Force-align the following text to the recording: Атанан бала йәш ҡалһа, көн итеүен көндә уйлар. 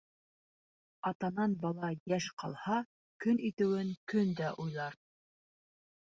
Атанан 1.09 1.53
бала 1.65 1.89
йәш 2.13 2.31
ҡалһа, 2.45 2.79
көн 3.27 3.45
итеүен 3.51 3.93
көндә 4.15 4.51
уйлар. 4.67 4.99